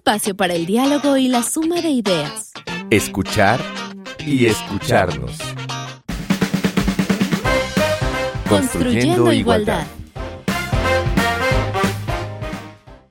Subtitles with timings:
[0.00, 2.52] espacio para el diálogo y la suma de ideas.
[2.88, 3.60] Escuchar
[4.26, 5.36] y escucharnos.
[8.48, 9.86] Construyendo igualdad.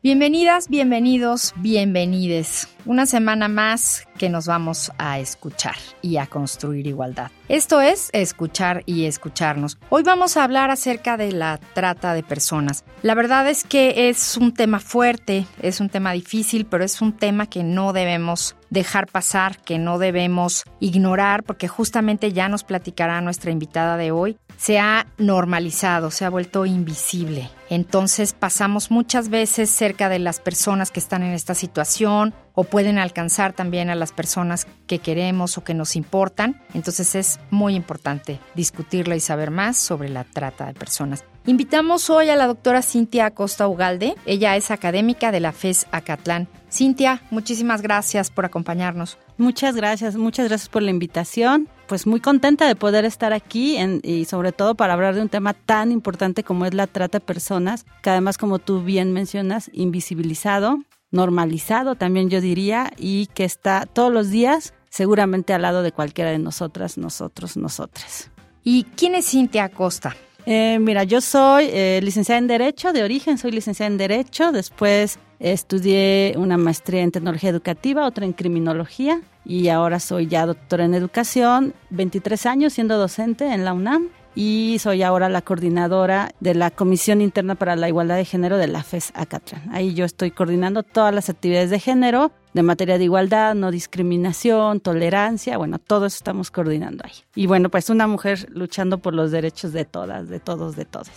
[0.01, 2.67] Bienvenidas, bienvenidos, bienvenides.
[2.89, 7.29] Una semana más que nos vamos a escuchar y a construir igualdad.
[7.47, 9.77] Esto es escuchar y escucharnos.
[9.89, 12.83] Hoy vamos a hablar acerca de la trata de personas.
[13.03, 17.13] La verdad es que es un tema fuerte, es un tema difícil, pero es un
[17.13, 23.21] tema que no debemos dejar pasar, que no debemos ignorar, porque justamente ya nos platicará
[23.21, 27.49] nuestra invitada de hoy, se ha normalizado, se ha vuelto invisible.
[27.69, 32.97] Entonces pasamos muchas veces cerca de las personas que están en esta situación o pueden
[32.97, 36.61] alcanzar también a las personas que queremos o que nos importan.
[36.73, 41.23] Entonces es muy importante discutirlo y saber más sobre la trata de personas.
[41.45, 44.15] Invitamos hoy a la doctora Cintia Acosta Ugalde.
[44.25, 46.47] Ella es académica de la FES Acatlán.
[46.71, 49.17] Cintia, muchísimas gracias por acompañarnos.
[49.37, 51.67] Muchas gracias, muchas gracias por la invitación.
[51.87, 55.53] Pues muy contenta de poder estar aquí y sobre todo para hablar de un tema
[55.53, 60.79] tan importante como es la trata de personas, que además como tú bien mencionas, invisibilizado,
[61.11, 66.31] normalizado también yo diría, y que está todos los días seguramente al lado de cualquiera
[66.31, 68.31] de nosotras, nosotros, nosotras.
[68.63, 70.15] ¿Y quién es Cintia Acosta?
[70.45, 75.19] Eh, mira, yo soy eh, licenciada en Derecho, de origen soy licenciada en Derecho, después
[75.39, 80.93] estudié una maestría en Tecnología Educativa, otra en Criminología y ahora soy ya doctora en
[80.93, 84.09] Educación, 23 años siendo docente en la UNAM
[84.41, 88.69] y soy ahora la coordinadora de la Comisión Interna para la Igualdad de Género de
[88.69, 89.63] la FES Acatlán.
[89.73, 94.79] Ahí yo estoy coordinando todas las actividades de género de materia de igualdad, no discriminación,
[94.79, 97.11] tolerancia, bueno, todo eso estamos coordinando ahí.
[97.35, 101.09] Y bueno, pues una mujer luchando por los derechos de todas, de todos, de todos.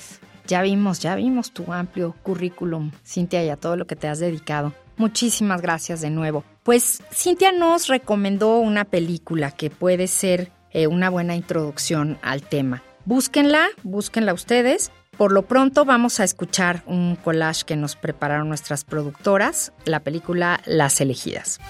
[0.48, 4.18] Ya vimos, ya vimos tu amplio currículum, Cintia, y a todo lo que te has
[4.18, 4.72] dedicado.
[4.96, 6.42] Muchísimas gracias de nuevo.
[6.64, 12.82] Pues Cintia nos recomendó una película que puede ser eh, una buena introducción al tema.
[13.04, 14.92] Búsquenla, búsquenla ustedes.
[15.16, 20.60] Por lo pronto vamos a escuchar un collage que nos prepararon nuestras productoras, la película
[20.64, 21.60] Las elegidas.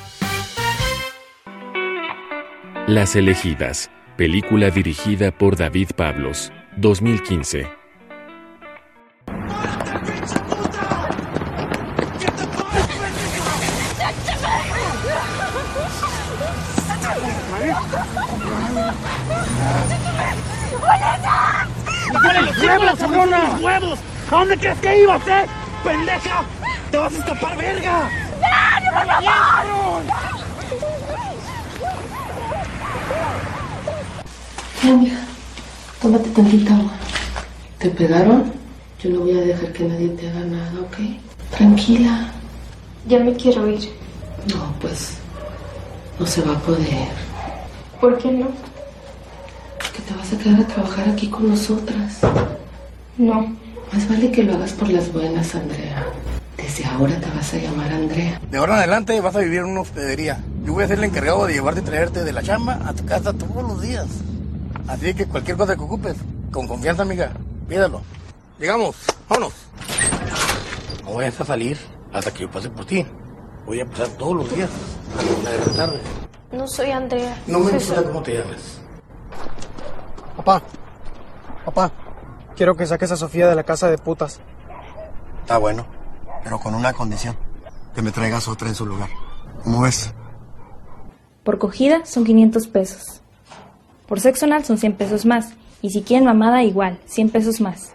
[2.87, 7.82] Las elegidas, película dirigida por David Pablos, 2015.
[22.62, 23.59] ¡Huevos, cabrona!
[23.60, 23.98] ¡Huevos!
[24.31, 25.47] ¿A dónde crees que ibas, eh?
[25.84, 26.44] ¡Pendeja!
[26.91, 28.10] ¡Te vas a escapar, verga!
[28.41, 30.03] ¡No, por favor!
[34.82, 35.16] Amiga,
[36.00, 36.93] tómate tantita agua.
[37.78, 38.53] ¿Te pegaron?
[39.00, 40.97] Yo no voy a dejar que nadie te haga nada, ¿ok?
[41.56, 42.28] Tranquila.
[43.06, 43.93] Ya me quiero ir.
[44.53, 45.19] No, pues
[46.19, 47.09] no se va a poder.
[48.00, 48.71] ¿Por qué no?
[50.06, 52.18] Te vas a quedar a trabajar aquí con nosotras.
[53.18, 53.56] No.
[53.92, 56.06] Más vale que lo hagas por las buenas, Andrea.
[56.56, 58.40] Desde ahora te vas a llamar Andrea.
[58.50, 60.42] De ahora en adelante vas a vivir en una hospedería.
[60.64, 63.04] Yo voy a ser el encargado de llevarte y traerte de la chamba a tu
[63.04, 64.06] casa todos los días.
[64.88, 66.16] Así que cualquier cosa que ocupes,
[66.50, 67.32] con confianza, amiga,
[67.69, 68.02] pídalo.
[68.58, 68.96] Llegamos,
[69.28, 69.52] vámonos.
[71.04, 71.76] No vayas a salir
[72.12, 73.06] hasta que yo pase por ti.
[73.66, 74.70] Voy a pasar todos los días
[75.19, 76.00] a la una de la tarde.
[76.52, 77.36] No soy Andrea.
[77.46, 78.81] No me importa cómo te llames.
[80.44, 80.66] Papá,
[81.64, 81.92] papá,
[82.56, 84.41] quiero que saques a Sofía de la casa de putas.
[85.41, 85.86] Está bueno,
[86.42, 87.36] pero con una condición.
[87.94, 89.08] Que me traigas otra en su lugar.
[89.62, 90.12] ¿Cómo ves?
[91.44, 93.22] Por cogida son 500 pesos.
[94.08, 95.52] Por sexo anal son 100 pesos más.
[95.81, 97.92] Y si quieren mamada, igual, 100 pesos más.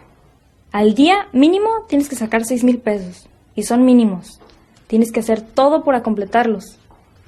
[0.72, 3.28] Al día, mínimo, tienes que sacar 6 mil pesos.
[3.56, 4.40] Y son mínimos.
[4.86, 6.78] Tienes que hacer todo para completarlos.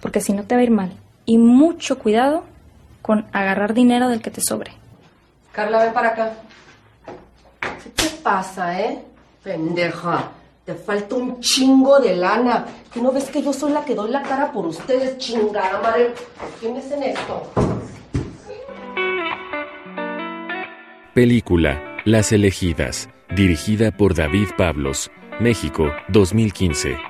[0.00, 0.92] Porque si no te va a ir mal.
[1.26, 2.44] Y mucho cuidado
[3.02, 4.79] con agarrar dinero del que te sobre.
[5.52, 6.32] Carla, ven para acá.
[7.82, 9.04] ¿Qué te pasa, eh?
[9.42, 10.30] Pendeja.
[10.64, 12.66] Te falta un chingo de lana.
[12.92, 16.14] ¿Que no ves que yo soy la que doy la cara por ustedes, chingada madre?
[16.60, 17.50] ¿Quién es en esto?
[21.14, 25.10] Película Las elegidas, dirigida por David Pablos,
[25.40, 27.09] México, 2015.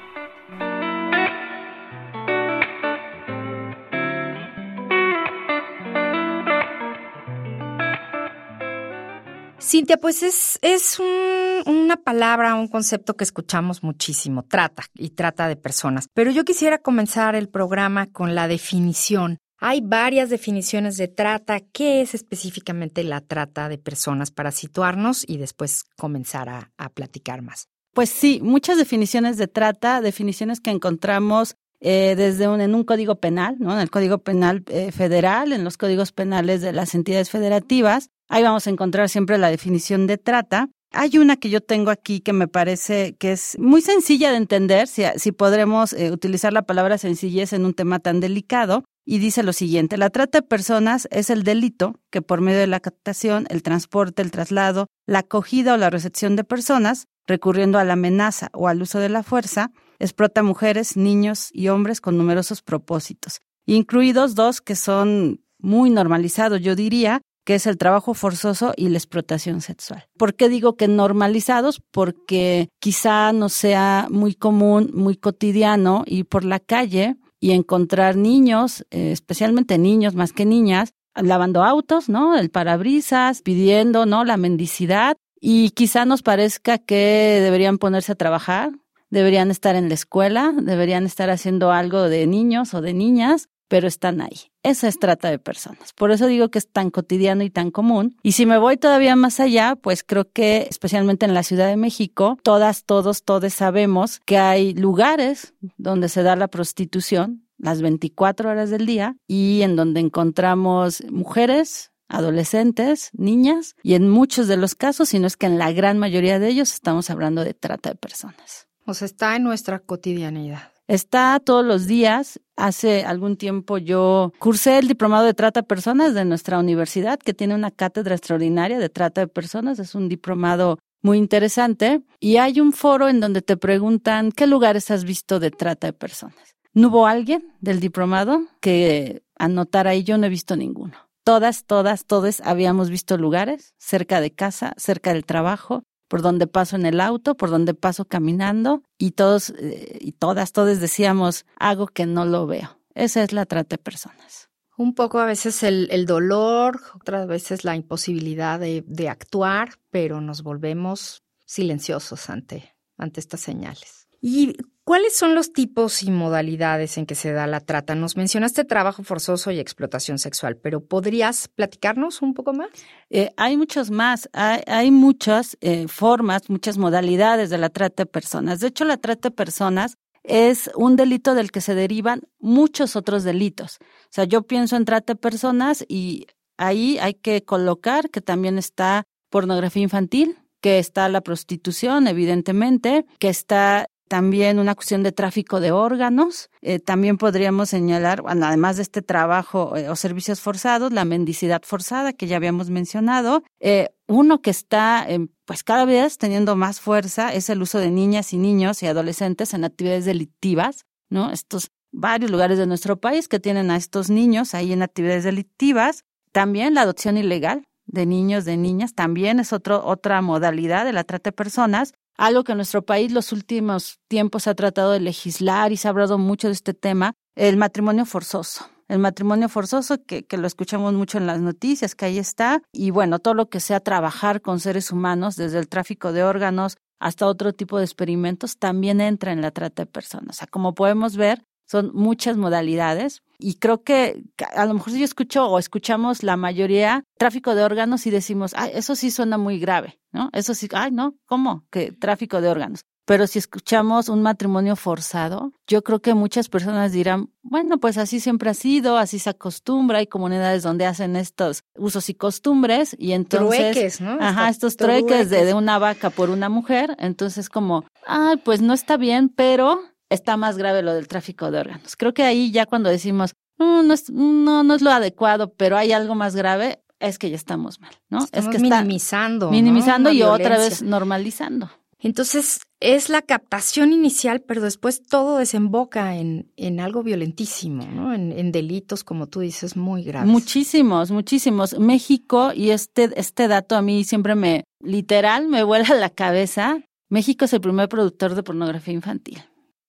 [9.70, 15.46] Cintia, pues es, es un- una palabra, un concepto que escuchamos muchísimo, trata y trata
[15.46, 16.08] de personas.
[16.12, 19.38] Pero yo quisiera comenzar el programa con la definición.
[19.58, 21.61] Hay varias definiciones de trata.
[21.61, 27.69] ¿Qué es específicamente la trata de personas para situarnos y después comenzar a, platicar más?
[27.94, 33.55] Pues sí, muchas definiciones de trata, definiciones que encontramos eh, desde en un código penal,
[33.61, 33.75] ¿no?
[33.75, 38.11] En el código penal eh, federal, en los códigos penales de las entidades federativas.
[38.32, 40.69] Ahí vamos a encontrar siempre la definición de trata.
[40.93, 44.87] Hay una que yo tengo aquí que me parece que es muy sencilla de entender,
[44.87, 49.53] si, podremos eh, utilizar la palabra sencillez en un tema tan delicado, y dice lo
[49.53, 53.65] siguiente, la trata de personas es el delito que por medio de la captación, el
[53.65, 58.69] transporte, el traslado, la acogida o la recepción de personas, recurriendo a la amenaza o
[58.69, 64.61] al uso de la fuerza, explota mujeres, niños y hombres con numerosos propósitos, incluidos dos
[64.61, 70.06] que son muy normalizados, yo diría, que es el trabajo forzoso y la explotación sexual.
[70.17, 71.82] ¿Por qué digo que normalizados?
[71.91, 78.87] Porque quizá no sea muy común, muy cotidiano ir por la calle y encontrar niños,
[78.93, 82.38] eh, especialmente niños más que niñas, lavando autos, ¿no?
[82.38, 84.25] El parabrisas, pidiendo, ¿no?
[84.25, 85.17] La mendicidad.
[85.41, 88.70] Y quizá nos parezca que deberían ponerse a trabajar,
[89.11, 93.87] deberían estar en la escuela, deberían estar haciendo algo de niños o de niñas, pero
[93.87, 94.50] están ahí.
[94.64, 95.93] Esa es trata de personas.
[95.93, 98.17] Por eso digo que es tan cotidiano y tan común.
[98.25, 101.76] Y si me voy todavía más allá, pues creo que especialmente en la Ciudad de
[101.76, 108.50] México, todas, todos, todos sabemos que hay lugares donde se da la prostitución las 24
[108.50, 114.75] horas del día y en donde encontramos mujeres adolescentes, niñas, y en muchos de los
[114.75, 117.90] casos, si no es que en la gran mayoría de ellos, estamos hablando de trata
[117.90, 118.67] de personas.
[118.84, 120.72] O sea, está en nuestra cotidianidad.
[120.90, 122.40] Está todos los días.
[122.56, 127.32] Hace algún tiempo yo cursé el diplomado de trata de personas de nuestra universidad, que
[127.32, 129.78] tiene una cátedra extraordinaria de trata de personas.
[129.78, 132.02] Es un diplomado muy interesante.
[132.19, 135.92] Y hay un foro en donde te preguntan qué lugares has visto de trata de
[135.92, 136.56] personas.
[136.75, 140.02] ¿No hubo alguien del diplomado que anotara ahí?
[140.02, 140.94] Yo no he visto ninguno.
[141.22, 146.74] Todas, todas, todos habíamos visto lugares cerca de casa, cerca del trabajo, por donde paso
[146.74, 151.86] en el auto, por donde paso caminando y todos eh, y todas, todos decíamos, hago
[151.86, 152.80] que no lo veo.
[152.96, 154.50] Esa es la trata de personas.
[154.76, 160.20] Un poco a veces el, el dolor, otras veces la imposibilidad de, de actuar, pero
[160.20, 164.00] nos volvemos silenciosos ante, ante estas señales.
[164.20, 167.94] ¿Y cuáles son los tipos y modalidades en que se da la trata?
[167.94, 172.69] Nos mencionaste trabajo forzoso y explotación sexual, pero ¿podrías platicarnos un poco más?
[173.08, 178.61] Eh, hay muchos más, hay, muchas eh, formas, muchas modalidades de la trata de personas.
[178.61, 183.25] De hecho, la trata de personas es un delito del que se derivan muchos otros
[183.25, 183.78] delitos.
[183.81, 186.26] O sea, yo pienso en trata de personas y
[186.58, 193.31] ahí hay que colocar que también está pornografía infantil, que está la prostitución, evidentemente, que
[193.31, 196.50] está también una cuestión de tráfico de órganos.
[196.62, 201.62] Eh, también podríamos señalar, bueno, además de este trabajo eh, o servicios forzados, la mendicidad
[201.64, 203.44] forzada que ya habíamos mencionado.
[203.60, 205.06] Eh, uno que está,
[205.44, 209.54] pues cada vez teniendo más fuerza es el uso de niñas y niños y adolescentes
[209.54, 211.30] en actividades delictivas, ¿no?
[211.30, 216.02] Estos varios lugares de nuestro país que tienen a estos niños ahí en actividades delictivas.
[216.32, 221.04] También la adopción ilegal de niños, de niñas, también es otro, otra modalidad de la
[221.04, 225.76] trata de personas algo que nuestro país los últimos tiempos ha tratado de legislar y
[225.76, 228.66] se ha hablado mucho de este tema, el matrimonio forzoso.
[228.88, 232.90] El matrimonio forzoso, que, que, lo escuchamos mucho en las noticias, que ahí está, y
[232.90, 237.26] bueno, todo lo que sea trabajar con seres humanos, desde el tráfico de órganos hasta
[237.26, 240.36] otro tipo de experimentos, también entra en la trata de personas.
[240.36, 244.24] O sea, como podemos ver, son muchas modalidades y creo que
[244.56, 248.53] a lo mejor si yo escucho o escuchamos la mayoría tráfico de órganos y decimos,
[248.56, 250.31] ay, eso sí suena muy grave, ¿no?
[250.32, 251.65] Eso sí, ay, no, ¿cómo?
[251.70, 252.81] Que tráfico de órganos.
[253.06, 258.20] Pero si escuchamos un matrimonio forzado, yo creo que muchas personas dirán, bueno, pues así
[258.20, 263.12] siempre ha sido, así se acostumbra, hay comunidades donde hacen estos usos y costumbres y
[263.12, 263.72] entonces...
[263.72, 264.19] Trueques, ¿no?
[264.20, 268.74] Ajá, estos trueques de, de una vaca por una mujer, entonces como, ay, pues no
[268.74, 271.96] está bien, pero está más grave lo del tráfico de órganos.
[271.96, 275.76] Creo que ahí ya cuando decimos, no, no es, no, no es lo adecuado, pero
[275.76, 278.24] hay algo más grave, es que ya estamos mal, ¿no?
[278.24, 279.50] Estamos es que minimizando.
[279.50, 280.14] Minimizando ¿no?
[280.14, 281.70] y otra vez normalizando.
[282.02, 288.14] Entonces, es la captación inicial, pero después todo desemboca en, en algo violentísimo, ¿no?
[288.14, 290.31] En, en, delitos, como tú dices, muy graves.
[290.31, 291.79] Muchísimos, muchísimos.
[291.79, 296.79] México, y este, este dato a mí siempre me, literal, me vuela la cabeza.
[297.10, 299.43] México es el primer productor de pornografía infantil.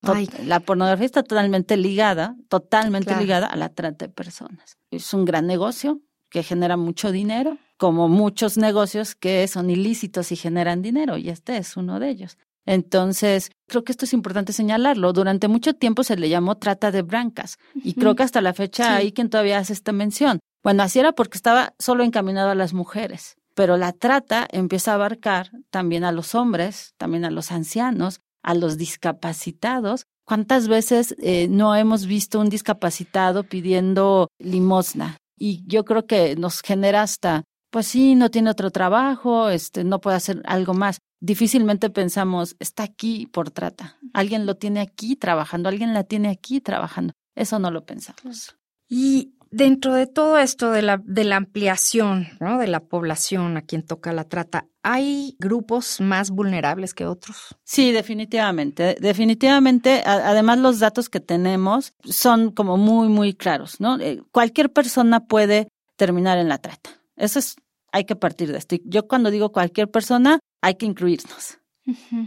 [0.04, 0.28] Ay.
[0.46, 3.22] La pornografía está totalmente ligada, totalmente claro.
[3.22, 4.78] ligada a la trata de personas.
[4.90, 10.36] Es un gran negocio que genera mucho dinero, como muchos negocios que son ilícitos y
[10.36, 12.38] generan dinero, y este es uno de ellos.
[12.66, 15.14] Entonces, creo que esto es importante señalarlo.
[15.14, 18.86] Durante mucho tiempo se le llamó trata de blancas, y creo que hasta la fecha
[18.86, 18.90] sí.
[18.92, 20.40] hay quien todavía hace esta mención.
[20.64, 23.36] Bueno, así era porque estaba solo encaminado a las mujeres.
[23.54, 28.54] pero la trata empieza a abarcar también a los hombres, también a los ancianos, a
[28.54, 30.06] los discapacitados.
[30.26, 35.18] ¿Cuántas veces eh, no hemos visto un discapacitado pidiendo limosna?
[35.38, 40.00] Y yo creo que nos genera hasta, pues sí, no tiene otro trabajo, este, no
[40.00, 41.00] puede hacer algo más.
[41.20, 43.98] Difícilmente pensamos, está aquí por trata.
[44.14, 47.14] Alguien lo tiene aquí trabajando, alguien la tiene aquí trabajando.
[47.36, 48.56] Eso no lo pensamos.
[48.88, 52.58] Y dentro de todo esto de la, de la ampliación ¿no?
[52.58, 57.56] de la población a quien toca la trata, ¿hay grupos más vulnerables que otros?
[57.64, 58.96] Sí, definitivamente.
[59.00, 64.00] Definitivamente, además los datos que tenemos son como muy, muy claros, ¿no?
[64.00, 65.68] Eh, cualquier persona puede
[65.98, 66.90] terminar en la trata.
[67.16, 67.58] Eso es,
[67.92, 68.78] hay que partir de esto.
[68.86, 71.58] Yo cuando digo cualquier persona, hay que incluirnos.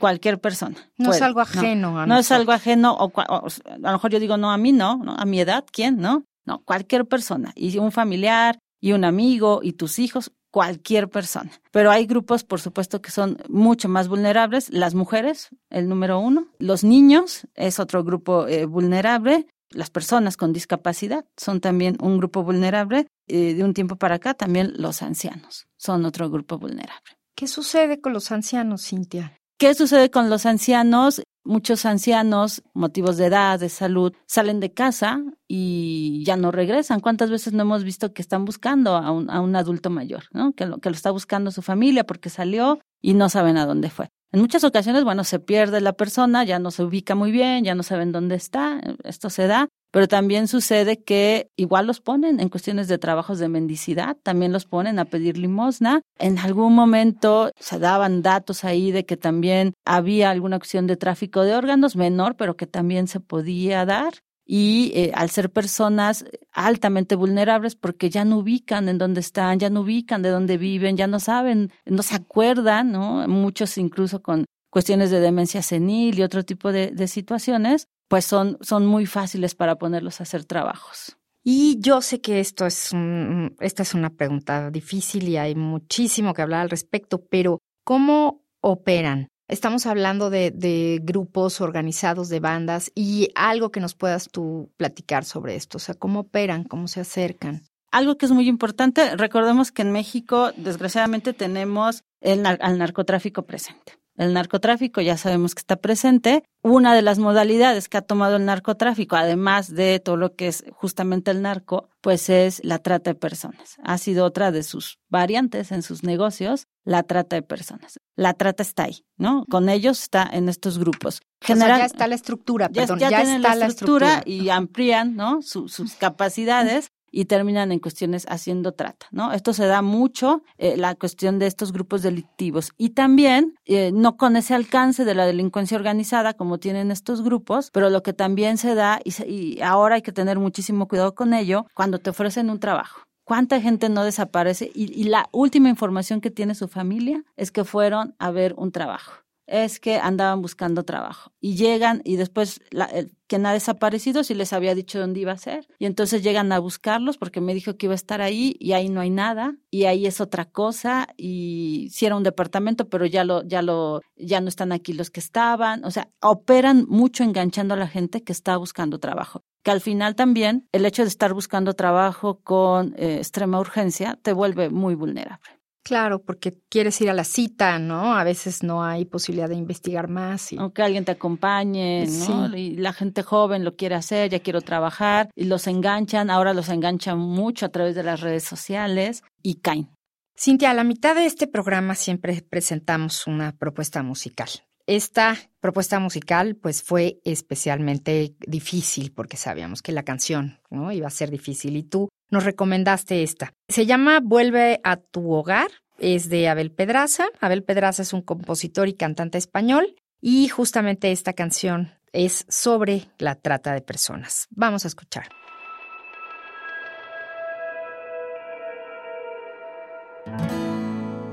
[0.00, 0.76] Cualquier persona.
[0.98, 1.92] No es algo ajeno.
[1.92, 4.96] No, no es algo ajeno, o, a lo mejor yo digo, no, a mí no,
[4.98, 5.96] no, a mi edad, ¿quién?
[5.98, 11.50] No, no, cualquier persona, y un familiar, y un amigo, y tus hijos, cualquier persona.
[11.72, 14.70] Pero hay grupos, por supuesto, que son mucho más vulnerables.
[14.70, 16.46] Las mujeres, el número uno.
[16.58, 19.48] Los niños es otro grupo eh, vulnerable.
[19.70, 23.08] Las personas con discapacidad son también un grupo vulnerable.
[23.26, 27.18] Eh, de un tiempo para acá, también los ancianos son otro grupo vulnerable.
[27.34, 29.36] ¿Qué sucede con los ancianos, Cintia?
[29.58, 31.22] ¿Qué sucede con los ancianos?
[31.44, 37.00] Muchos ancianos, motivos de edad, de salud, salen de casa y ya no regresan.
[37.00, 40.52] ¿Cuántas veces no hemos visto que están buscando a un, a un adulto mayor, ¿no?
[40.52, 43.90] que, lo, que lo está buscando su familia porque salió y no saben a dónde
[43.90, 44.08] fue?
[44.32, 47.76] En muchas ocasiones, bueno, se pierde la persona, ya no se ubica muy bien, ya
[47.76, 52.48] no saben dónde está, esto se da, pero también sucede que igual los ponen en
[52.48, 56.02] cuestiones de trabajos de mendicidad, también los ponen a pedir limosna.
[56.18, 61.42] En algún momento se daban datos ahí de que también había alguna cuestión de tráfico
[61.42, 67.14] de órganos menor, pero que también se podía dar y eh, al ser personas altamente
[67.14, 71.06] vulnerables porque ya no ubican en dónde están, ya no ubican de dónde viven, ya
[71.06, 73.28] no saben, no se acuerdan, ¿no?
[73.28, 78.86] Muchos incluso con cuestiones de demencia senil y otro tipo de situaciones, pues son, son
[78.86, 81.16] muy fáciles para ponerlos a hacer trabajos.
[81.42, 86.32] Y yo sé que esto es un, esta es una pregunta difícil y hay muchísimo
[86.32, 89.28] que hablar al respecto, pero ¿cómo operan?
[89.46, 95.26] Estamos hablando de, de, grupos organizados, de bandas, y algo que nos puedas tú platicar
[95.26, 97.62] sobre esto, o sea, cómo operan, cómo se acercan.
[97.90, 103.98] Algo que es muy importante, recordemos que en México, desgraciadamente, tenemos el, al narcotráfico presente.
[104.16, 106.44] El narcotráfico ya sabemos que está presente.
[106.62, 110.64] Una de las modalidades que ha tomado el narcotráfico, además de todo lo que es
[110.72, 113.76] justamente el narco, pues es la trata de personas.
[113.82, 117.98] Ha sido otra de sus variantes en sus negocios, la trata de personas.
[118.16, 119.44] La trata está ahí, ¿no?
[119.50, 121.20] Con ellos está en estos grupos.
[121.40, 125.42] General, ya está la estructura, perdón, ya, tienen la estructura, y amplían, ¿no?
[125.42, 129.32] sus capacidades y terminan en cuestiones haciendo trata, ¿no?
[129.32, 134.16] Esto se da mucho, eh, la cuestión de estos grupos delictivos y también eh, no
[134.16, 138.58] con ese alcance de la delincuencia organizada como tienen estos grupos, pero lo que también
[138.58, 142.50] se da y, y ahora hay que tener muchísimo cuidado con ello cuando te ofrecen
[142.50, 143.02] un trabajo.
[143.24, 144.70] ¿Cuánta gente no desaparece?
[144.74, 148.70] Y, y, la última información que tiene su familia es que fueron a ver un
[148.70, 151.32] trabajo es que andaban buscando trabajo.
[151.40, 155.32] Y llegan y después la, el, quien ha desaparecido si les había dicho dónde iba
[155.32, 155.66] a ser.
[155.78, 158.88] Y entonces llegan a buscarlos porque me dijo que iba a estar ahí y ahí
[158.88, 159.56] no hay nada.
[159.70, 161.08] Y ahí es otra cosa.
[161.16, 165.10] Y si era un departamento pero ya lo ya lo ya no están aquí los
[165.10, 165.84] que estaban.
[165.84, 169.42] O sea operan mucho enganchando a la gente que está buscando trabajo.
[169.62, 174.32] Que al final también el hecho de estar buscando trabajo con eh, extrema urgencia te
[174.32, 178.16] vuelve muy vulnerable Claro, porque quieres ir a la cita, ¿no?
[178.16, 180.50] A veces no hay posibilidad de investigar más.
[180.50, 180.58] Y...
[180.58, 182.56] O que alguien te acompañe, ¿no?
[182.56, 186.70] Y la gente joven lo quiere hacer, ya quiero trabajar, y los enganchan, ahora los
[186.70, 189.90] enganchan mucho a través de las redes sociales y caen.
[190.34, 194.48] Cintia, a la mitad de este programa siempre presentamos una propuesta musical.
[194.86, 200.92] Esta propuesta musical pues fue especialmente difícil porque sabíamos que la canción ¿no?
[200.92, 203.54] iba a ser difícil y tú nos recomendaste esta.
[203.68, 207.28] Se llama Vuelve a tu hogar, es de Abel Pedraza.
[207.40, 213.36] Abel Pedraza es un compositor y cantante español y justamente esta canción es sobre la
[213.36, 214.48] trata de personas.
[214.50, 215.28] Vamos a escuchar.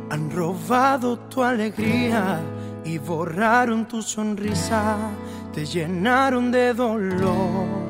[0.09, 2.41] Han robado tu alegría
[2.85, 4.97] y borraron tu sonrisa,
[5.53, 7.81] te llenaron de dolor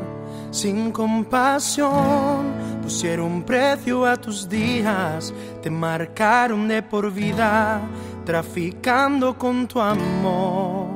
[0.51, 2.61] sin compasión.
[2.81, 7.81] Pusieron precio a tus días, te marcaron de por vida,
[8.25, 10.89] traficando con tu amor.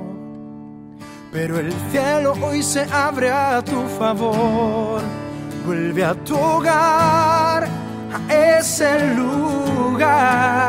[1.31, 5.01] Pero el cielo hoy se abre a tu favor,
[5.65, 7.67] vuelve a tu hogar,
[8.13, 10.64] a ese lugar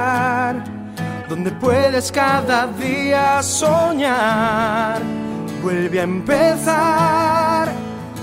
[1.29, 5.03] donde puedes cada día soñar.
[5.63, 7.69] Vuelve a empezar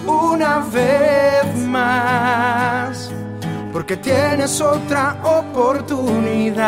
[0.06, 3.12] una vez más,
[3.72, 6.64] porque tienes otra oportunidad.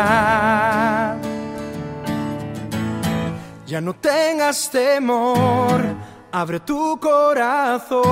[3.66, 5.82] Ya no tengas temor,
[6.30, 8.04] abre tu corazón.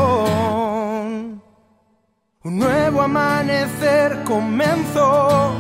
[2.43, 5.55] Un nuevo amanecer comenzó.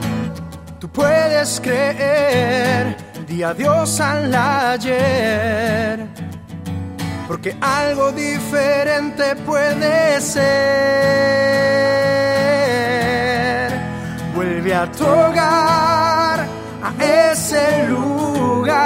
[0.84, 2.94] Tú puedes creer,
[3.26, 6.06] di adiós al ayer.
[7.26, 10.42] Porque algo diferente puede ser.
[14.34, 16.46] Vuelve a tu hogar,
[16.82, 16.92] a
[17.32, 18.78] ese lugar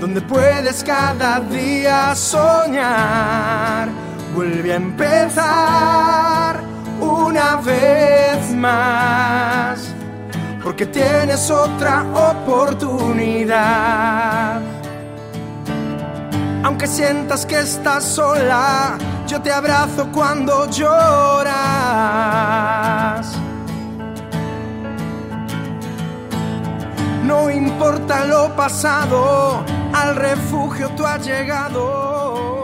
[0.00, 3.90] donde puedes cada día soñar.
[4.34, 6.06] Vuelve a empezar
[7.00, 9.55] una vez más,
[10.66, 13.54] porque tienes otra oportunidad.
[16.64, 20.98] Aunque sientas que estás sola, yo te abrazo cuando lloras.
[27.22, 32.55] No importa lo pasado, al refugio tú has llegado.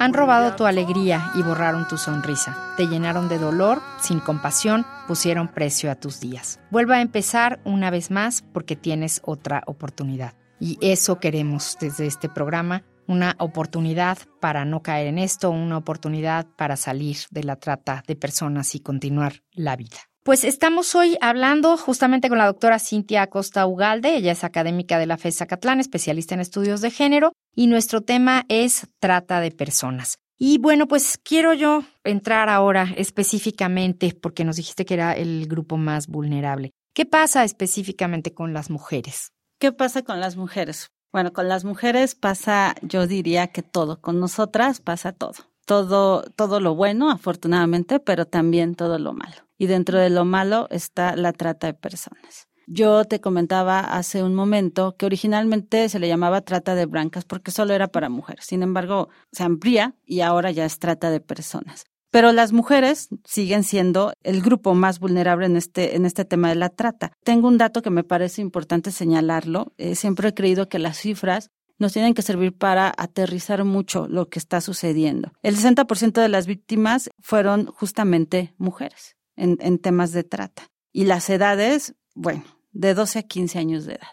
[0.00, 2.74] Han robado tu alegría y borraron tu sonrisa.
[2.76, 6.60] Te llenaron de dolor, sin compasión, pusieron precio a tus días.
[6.70, 10.34] Vuelva a empezar una vez más porque tienes otra oportunidad.
[10.60, 16.46] Y eso queremos desde este programa, una oportunidad para no caer en esto, una oportunidad
[16.56, 19.98] para salir de la trata de personas y continuar la vida.
[20.28, 24.14] Pues estamos hoy hablando justamente con la doctora Cintia Acosta Ugalde.
[24.14, 28.44] Ella es académica de la FES Zacatlán, especialista en estudios de género, y nuestro tema
[28.50, 30.18] es trata de personas.
[30.38, 35.78] Y bueno, pues quiero yo entrar ahora específicamente, porque nos dijiste que era el grupo
[35.78, 36.72] más vulnerable.
[36.94, 39.32] ¿Qué pasa específicamente con las mujeres?
[39.58, 40.90] ¿Qué pasa con las mujeres?
[41.10, 44.02] Bueno, con las mujeres pasa, yo diría que todo.
[44.02, 45.36] Con nosotras pasa todo.
[45.64, 50.68] Todo, todo lo bueno, afortunadamente, pero también todo lo malo y dentro de lo malo
[50.70, 52.48] está la trata de personas.
[52.70, 57.50] Yo te comentaba hace un momento que originalmente se le llamaba trata de blancas porque
[57.50, 58.44] solo era para mujeres.
[58.44, 61.86] Sin embargo, se amplía y ahora ya es trata de personas.
[62.10, 66.56] Pero las mujeres siguen siendo el grupo más vulnerable en este, en este tema de
[66.56, 67.12] la trata.
[67.24, 69.72] Tengo un dato que me parece importante señalarlo.
[69.78, 74.28] Eh, siempre he creído que las cifras nos tienen que servir para aterrizar mucho lo
[74.28, 75.32] que está sucediendo.
[75.42, 80.70] El 60% de las víctimas fueron justamente mujeres en, temas de trata.
[80.92, 84.08] Y las edades, bueno, de 12 a 15 años de edad.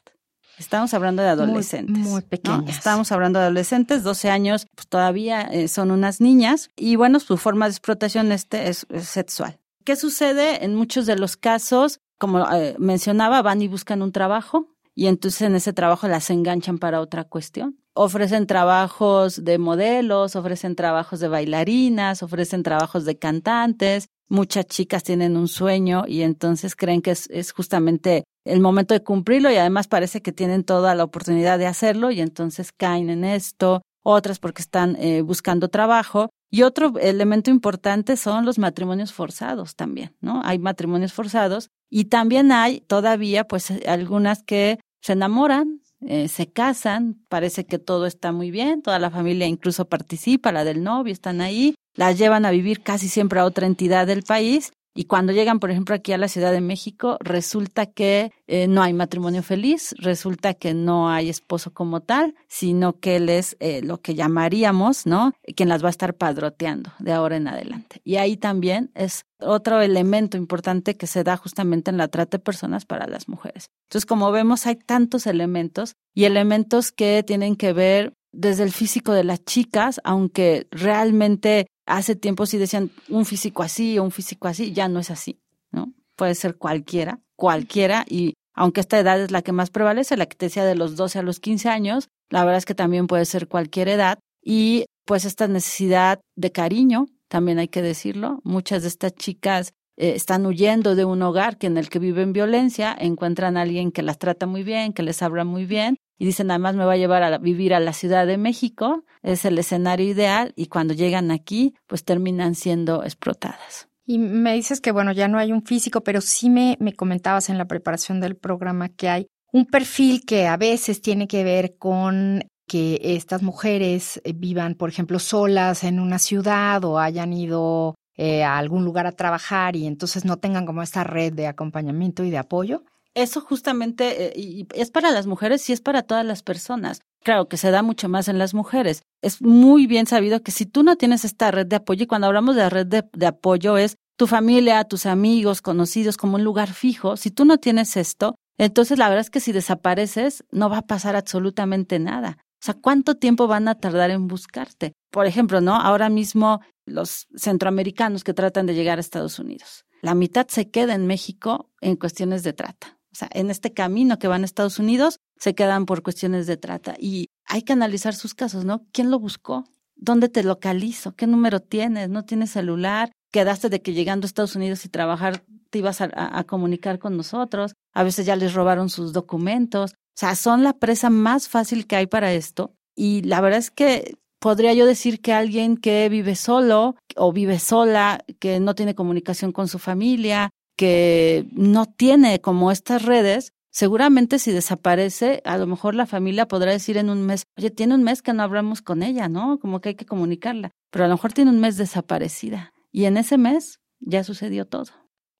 [0.57, 1.97] Estamos hablando de adolescentes.
[1.97, 2.69] Muy, pequeñas.
[2.69, 7.37] Estamos hablando de adolescentes, 12 años, pues todavía eh, son unas niñas y bueno, su
[7.37, 9.59] forma de explotación este es, sexual.
[9.83, 11.99] ¿Qué sucede en muchos de los casos?
[12.17, 16.79] Como eh, mencionaba, van y buscan un trabajo y entonces en ese trabajo las enganchan
[16.79, 17.77] para otra cuestión.
[17.93, 25.37] Ofrecen trabajos de modelos, ofrecen trabajos de bailarinas, ofrecen trabajos de cantantes, muchas chicas tienen
[25.37, 30.21] un sueño y entonces creen que es, justamente el momento de cumplirlo y además parece
[30.21, 34.95] que tienen toda la oportunidad de hacerlo y entonces caen en esto, otras porque están
[34.97, 36.29] eh, buscando trabajo.
[36.51, 40.41] Y otro elemento importante son los matrimonios forzados también, ¿no?
[40.45, 47.23] Hay matrimonios forzados y también hay todavía pues algunas que se enamoran, eh, se casan,
[47.29, 51.41] parece que todo está muy bien, toda la familia incluso participa, la del novio, están
[51.41, 55.59] ahí, las llevan a vivir casi siempre a otra entidad del país y cuando llegan,
[55.59, 59.93] por ejemplo, aquí a la Ciudad de México, resulta que eh, no hay matrimonio feliz,
[59.97, 65.05] resulta que no hay esposo como tal, sino que él es eh, lo que llamaríamos,
[65.05, 65.33] ¿no?
[65.53, 67.99] Quien las va a estar padroteando de ahora en adelante.
[68.05, 72.43] Y ahí también es otro elemento importante que se da justamente en la trata de
[72.43, 73.67] personas para las mujeres.
[73.89, 79.11] Entonces, como vemos, hay tantos elementos y elementos que tienen que ver desde el físico
[79.11, 84.47] de las chicas, aunque realmente hace tiempo sí decían un físico así o un físico
[84.47, 85.39] así, ya no es así,
[85.71, 85.93] ¿no?
[86.15, 90.35] Puede ser cualquiera, cualquiera, y aunque esta edad es la que más prevalece, la que
[90.35, 93.25] te decía de los 12 a los 15 años, la verdad es que también puede
[93.25, 98.87] ser cualquier edad, y pues esta necesidad de cariño, también hay que decirlo, muchas de
[98.87, 103.57] estas chicas eh, están huyendo de un hogar que en el que viven violencia, encuentran
[103.57, 106.75] a alguien que las trata muy bien, que les habla muy bien, y dicen además
[106.75, 110.53] me va a llevar a vivir a la Ciudad de México, es el escenario ideal
[110.55, 113.87] y cuando llegan aquí pues terminan siendo explotadas.
[114.05, 117.49] Y me dices que bueno, ya no hay un físico, pero sí me, me comentabas
[117.49, 121.77] en la preparación del programa que hay un perfil que a veces tiene que ver
[121.77, 127.95] con que estas mujeres eh, vivan, por ejemplo, solas en una ciudad o hayan ido
[128.17, 132.23] eh, a algún lugar a trabajar y entonces no tengan como esta red de acompañamiento
[132.23, 132.83] y de apoyo?
[133.15, 137.01] Eso justamente eh, es para las mujeres y es para todas las personas.
[137.23, 139.01] Claro que se da mucho más en las mujeres.
[139.23, 142.27] Es muy bien sabido que si tú no tienes esta red de apoyo, y cuando
[142.27, 147.17] hablamos de red de apoyo es tu familia, tus amigos, conocidos como un lugar fijo,
[147.17, 150.87] si tú no tienes esto, entonces la verdad es que si desapareces no va a
[150.87, 152.37] pasar absolutamente nada.
[152.61, 154.93] O sea, ¿cuánto tiempo van a tardar en buscarte?
[155.11, 155.75] Por ejemplo, ¿no?
[155.75, 159.85] Ahora mismo los centroamericanos que tratan de llegar a Estados Unidos.
[160.01, 162.97] La mitad se queda en México en cuestiones de trata.
[163.15, 166.57] O sea, en este camino que van a Estados Unidos, se quedan por cuestiones de
[166.57, 166.95] trata.
[166.99, 168.85] Y hay que analizar sus casos, ¿no?
[168.91, 169.63] ¿Quién lo buscó?
[169.95, 171.15] ¿Dónde te localizo?
[171.15, 172.09] ¿Qué número tienes?
[172.09, 173.13] ¿No tienes celular?
[173.31, 177.75] ¿Quedaste de que llegando a Estados Unidos y trabajar te ibas a, comunicar con nosotros?
[177.93, 179.93] A veces ya les robaron sus documentos.
[179.93, 182.75] O sea, son la presa más fácil que hay para esto.
[182.97, 187.59] Y la verdad es que podría yo decir que alguien que vive solo o vive
[187.59, 194.39] sola, que no tiene comunicación con su familia, que no tiene como estas redes, seguramente
[194.39, 198.03] si desaparece, a lo mejor la familia podrá decir en un mes, oye, tiene un
[198.03, 199.59] mes que no hablamos con ella, ¿no?
[199.59, 203.17] Como que hay que comunicarla, pero a lo mejor tiene un mes desaparecida y en
[203.17, 204.91] ese mes ya sucedió todo.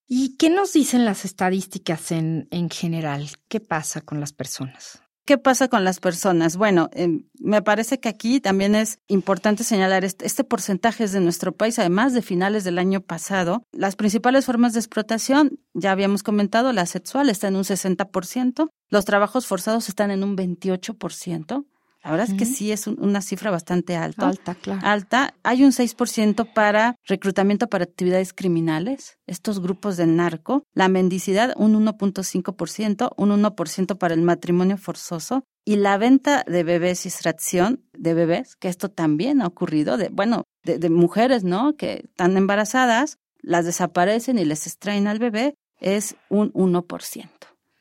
[0.07, 3.29] ¿Y qué nos dicen las estadísticas en, en general?
[3.47, 5.04] ¿Qué pasa con las personas?
[5.25, 6.55] ¿Qué pasa con las personas?
[6.55, 11.19] Bueno, em, me parece que aquí también es importante señalar este, este, porcentaje es de
[11.19, 13.63] nuestro país, además de finales del año pasado.
[13.71, 19.05] Las principales formas de explotación, ya habíamos comentado, la sexual está en un 60%, los
[19.05, 21.65] trabajos forzados están en un 28%,
[22.05, 24.29] la verdad es que sí es una cifra bastante alta.
[24.29, 24.79] Alta, claro.
[24.83, 25.33] Alta.
[25.41, 30.61] Hay un 6% para reclutamiento para actividades criminales, estos grupos de narco.
[30.75, 35.45] La mendicidad, un 1.5%, un 1% para el matrimonio forzoso.
[35.65, 40.09] Y la venta de bebés y extracción de bebés, que esto también ha ocurrido, de,
[40.09, 41.75] bueno, de, de mujeres, ¿no?
[41.75, 47.29] Que están embarazadas, las desaparecen y les extraen al bebé, es un 1%.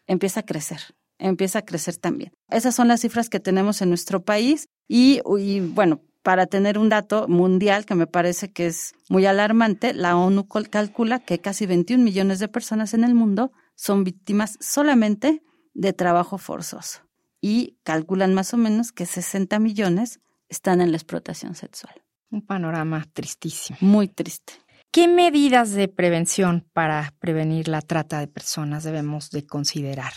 [0.06, 0.80] Empieza a crecer
[1.28, 2.32] empieza a crecer también.
[2.50, 5.20] Esas son las cifras que tenemos en nuestro país y,
[5.60, 10.46] bueno, para tener un dato mundial que me parece que es muy alarmante, la ONU
[10.46, 16.38] calcula que casi 21 millones de personas en el mundo son víctimas solamente de trabajo
[16.38, 17.00] forzoso
[17.40, 21.94] y calculan más o menos que 60 millones están en la explotación sexual.
[22.30, 23.78] Un panorama tristísimo.
[23.80, 24.54] Muy triste.
[24.90, 30.12] ¿Qué medidas de prevención para prevenir la trata de personas debemos de considerar?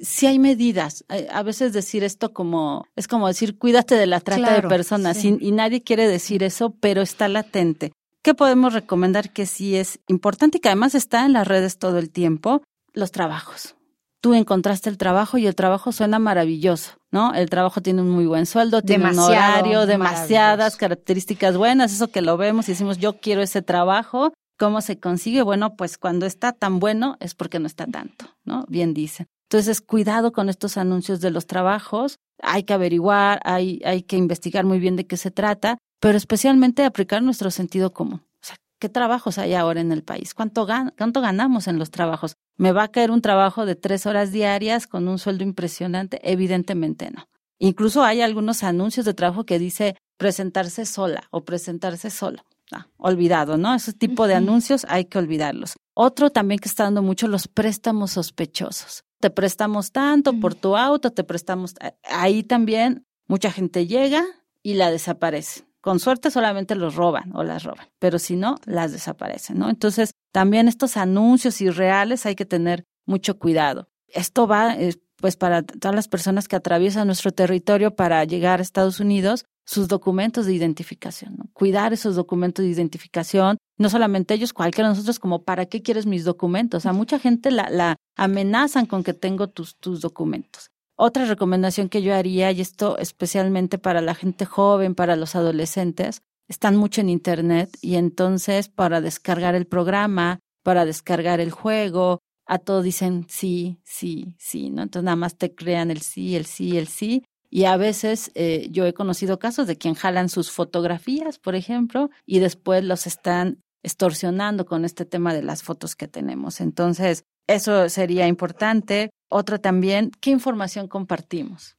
[0.00, 1.04] Si hay medidas.
[1.30, 5.52] A veces decir esto como, es como decir, cuídate de la trata de personas y,
[5.52, 7.92] nadie quiere decir eso, pero está latente.
[8.22, 11.98] ¿Qué podemos recomendar que sí es importante y que además está en las redes todo
[11.98, 12.62] el tiempo?
[12.92, 13.76] Los trabajos.
[14.20, 17.32] Tú encontraste el trabajo y el trabajo suena maravilloso, ¿no?
[17.32, 22.20] El trabajo tiene un muy buen sueldo, tiene un horario, demasiadas características buenas, eso que
[22.20, 24.34] lo vemos y decimos, yo quiero ese trabajo.
[24.58, 25.40] ¿Cómo se consigue?
[25.40, 28.66] Bueno, pues cuando está tan bueno es porque no está tanto, ¿no?
[28.68, 29.26] Bien dicen.
[29.50, 32.20] Entonces, cuidado con estos anuncios de los trabajos.
[32.40, 36.84] Hay que averiguar, hay, hay que investigar muy bien de qué se trata, pero especialmente
[36.84, 38.22] aplicar nuestro sentido común.
[38.22, 40.34] O sea, ¿qué trabajos hay ahora en el país?
[40.34, 42.36] ¿Cuánto, ¿Cuánto ganamos en los trabajos?
[42.58, 46.20] ¿Me va a caer un trabajo de tres horas diarias con un sueldo impresionante?
[46.22, 47.26] Evidentemente no.
[47.58, 52.44] Incluso hay algunos anuncios de trabajo que dice presentarse sola o presentarse solo.
[52.70, 53.74] Ah, olvidado, ¿no?
[53.74, 55.74] Ese tipo de anuncios hay que olvidarlos.
[55.92, 61.12] Otro también que está dando mucho los préstamos sospechosos te prestamos tanto por tu auto,
[61.12, 61.74] te prestamos.
[62.04, 64.24] Ahí también mucha gente llega
[64.62, 65.64] y la desaparece.
[65.80, 69.70] Con suerte solamente los roban o las roban, pero si no, las desaparecen, ¿no?
[69.70, 73.88] Entonces, también estos anuncios irreales hay que tener mucho cuidado.
[74.08, 78.62] Esto va, eh, pues, para todas las personas que atraviesan nuestro territorio para llegar a
[78.62, 81.36] Estados Unidos, sus documentos de identificación.
[81.52, 86.06] Cuidar esos documentos de identificación, no solamente ellos, cualquiera de nosotros, como, ¿para qué quieres
[86.06, 86.86] mis documentos?
[86.86, 90.70] A mucha gente la, la amenazan con que tengo tus, tus documentos.
[90.96, 96.20] Otra recomendación que yo haría, y esto especialmente para la gente joven, para los adolescentes,
[96.48, 102.58] están mucho en Internet y entonces para descargar el programa, para descargar el juego, a
[102.58, 104.82] todo dicen sí, sí, sí, ¿no?
[104.82, 108.68] Entonces nada más te crean el sí, el sí, el sí y a veces eh,
[108.70, 113.58] yo he conocido casos de quien jalan sus fotografías, por ejemplo, y después los están
[113.82, 116.60] extorsionando con este tema de las fotos que tenemos.
[116.60, 119.10] Entonces, eso sería importante.
[119.28, 121.76] Otro también, ¿qué información compartimos?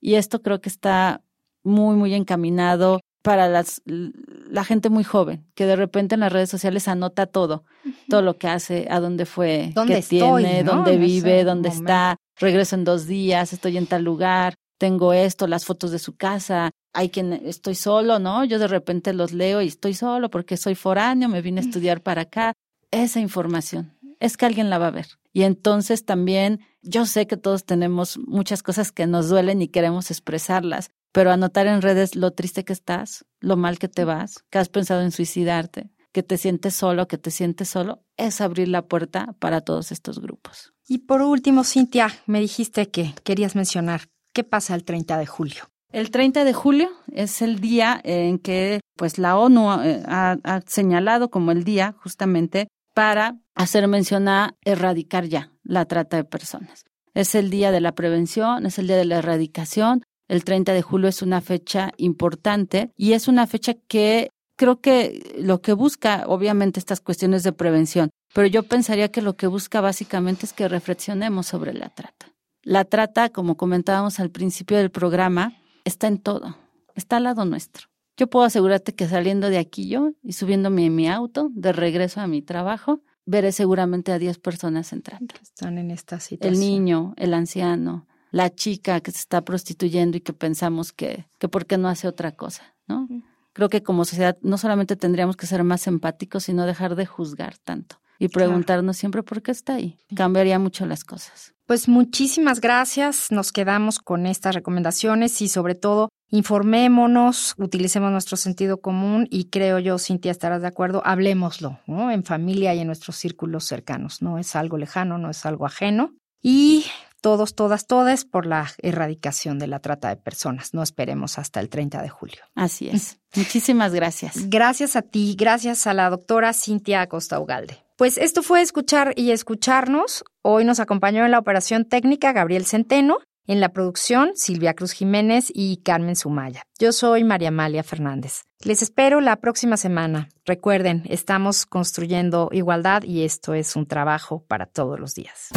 [0.00, 1.22] Y esto creo que está
[1.64, 6.48] muy, muy encaminado para las, la gente muy joven, que de repente en las redes
[6.48, 7.64] sociales anota todo,
[8.08, 12.84] todo lo que hace, a dónde fue, qué tiene, dónde vive, dónde está, regreso en
[12.84, 16.70] dos días, estoy en tal lugar, tengo esto, las fotos de su casa.
[16.94, 18.44] hay quien estoy solo, ¿no?
[18.44, 22.02] Yo de repente los leo y estoy solo porque soy foráneo, me vine a estudiar
[22.02, 22.54] para acá.
[22.90, 25.06] Esa información es que alguien la va a ver.
[25.32, 30.10] Y entonces también yo sé que todos tenemos muchas cosas que nos duelen y queremos
[30.10, 34.58] expresarlas, pero anotar en redes lo triste que estás, lo mal que te vas, que
[34.58, 38.86] has pensado en suicidarte, que te sientes solo, que te sientes solo, es abrir la
[38.86, 40.72] puerta para todos estos grupos.
[40.88, 45.70] Y por último, Cintia, me dijiste que querías mencionar qué pasa el 30 de julio.
[45.90, 50.60] El 30 de julio es el día en que pues la ONU eh, ha, ha
[50.66, 56.84] señalado como el día justamente para hacer mención a erradicar ya la trata de personas.
[57.14, 60.02] Es el día de la prevención, es el día de la erradicación.
[60.28, 65.34] El 30 de julio es una fecha importante y es una fecha que creo que
[65.38, 69.80] lo que busca, obviamente, estas cuestiones de prevención, pero yo pensaría que lo que busca
[69.80, 72.34] básicamente es que reflexionemos sobre la trata.
[72.68, 75.54] La trata, como comentábamos al principio del programa,
[75.86, 76.54] está en todo,
[76.94, 77.88] está al lado nuestro.
[78.18, 82.20] Yo puedo asegurarte que saliendo de aquí yo y subiéndome en mi auto de regreso
[82.20, 85.34] a mi trabajo, veré seguramente a 10 personas entrando.
[85.40, 86.52] Están en esta situación.
[86.52, 91.48] El niño, el anciano, la chica que se está prostituyendo y que pensamos que, que
[91.48, 93.08] por qué no hace otra cosa, ¿no?
[93.54, 97.56] Creo que como sociedad no solamente tendríamos que ser más empáticos, sino dejar de juzgar
[97.56, 99.96] tanto y preguntarnos siempre por qué está ahí.
[100.14, 101.54] Cambiaría mucho las cosas.
[101.68, 103.30] Pues muchísimas gracias.
[103.30, 109.78] Nos quedamos con estas recomendaciones y sobre todo informémonos, utilicemos nuestro sentido común y creo
[109.78, 112.10] yo, Cintia, estarás de acuerdo, hablemoslo, ¿no?
[112.10, 114.22] En familia y en nuestros círculos cercanos.
[114.22, 116.14] No es algo lejano, no es algo ajeno.
[116.40, 116.86] Y
[117.20, 120.72] todos, todas, todas por la erradicación de la trata de personas.
[120.72, 122.40] No esperemos hasta el 30 de julio.
[122.54, 123.18] Así es.
[123.36, 124.48] Muchísimas gracias.
[124.48, 127.87] Gracias a ti, gracias a la doctora Cintia Acosta Ugalde.
[127.98, 130.22] Pues esto fue escuchar y escucharnos.
[130.42, 135.50] Hoy nos acompañó en la operación técnica Gabriel Centeno, en la producción Silvia Cruz Jiménez
[135.52, 136.62] y Carmen Sumaya.
[136.78, 138.44] Yo soy María Amalia Fernández.
[138.64, 140.28] Les espero la próxima semana.
[140.44, 145.48] Recuerden, estamos construyendo igualdad y esto es un trabajo para todos los días.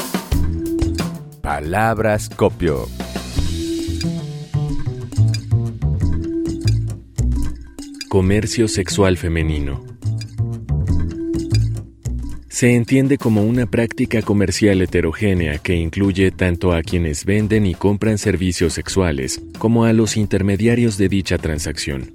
[1.44, 2.88] Palabras copio.
[8.10, 9.91] Comercio sexual femenino.
[12.62, 18.20] Se entiende como una práctica comercial heterogénea que incluye tanto a quienes venden y compran
[18.20, 22.14] servicios sexuales como a los intermediarios de dicha transacción.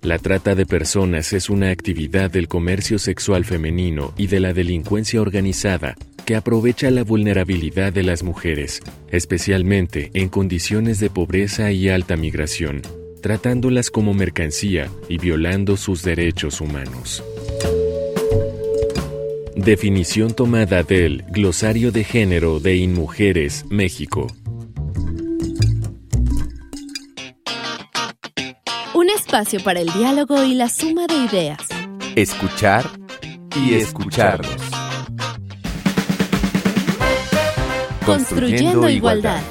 [0.00, 5.20] La trata de personas es una actividad del comercio sexual femenino y de la delincuencia
[5.20, 12.16] organizada que aprovecha la vulnerabilidad de las mujeres, especialmente en condiciones de pobreza y alta
[12.16, 12.80] migración,
[13.20, 17.22] tratándolas como mercancía y violando sus derechos humanos.
[19.56, 24.26] Definición tomada del Glosario de Género de Inmujeres, México.
[28.94, 31.60] Un espacio para el diálogo y la suma de ideas.
[32.16, 32.84] Escuchar
[33.54, 34.56] y escucharnos.
[38.06, 39.42] Construyendo igualdad.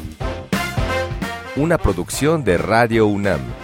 [1.56, 3.61] Una producción de Radio UNAM.